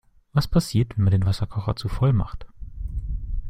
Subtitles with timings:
[0.33, 2.47] Was passiert, wenn man den Wasserkocher zu voll macht?